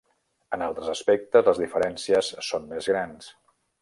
En 0.55 0.63
altres 0.67 0.87
aspectes 0.93 1.47
les 1.49 1.61
diferències 1.65 2.31
són 2.49 2.67
més 2.73 2.89
grans. 2.95 3.29